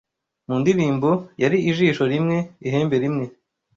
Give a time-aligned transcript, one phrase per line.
[0.47, 1.09] Mu ndirimbo,
[1.41, 3.25] "yari ijisho rimwe, ihembe rimwe,